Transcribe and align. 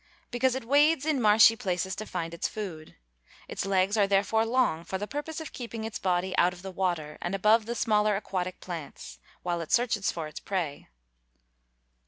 _Because 0.31 0.55
it 0.55 0.65
wades 0.65 1.05
in 1.05 1.21
marshy 1.21 1.55
places 1.55 1.95
to 1.97 2.07
find 2.07 2.33
its 2.33 2.47
food. 2.47 2.95
Its 3.47 3.67
legs 3.67 3.95
are 3.95 4.07
therefore 4.07 4.47
long, 4.47 4.83
for 4.83 4.97
the 4.97 5.05
purpose 5.05 5.39
of 5.39 5.53
keeping 5.53 5.83
its 5.83 5.99
body 5.99 6.35
out 6.39 6.53
of 6.53 6.63
the 6.63 6.71
water, 6.71 7.19
and 7.21 7.35
above 7.35 7.67
the 7.67 7.75
smaller 7.75 8.15
aquatic 8.15 8.59
plants, 8.59 9.19
while 9.43 9.61
it 9.61 9.71
searches 9.71 10.11
for 10.11 10.25
its 10.27 10.39
prey. 10.39 10.87